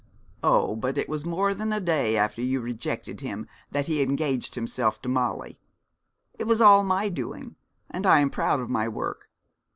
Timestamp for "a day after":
1.71-2.41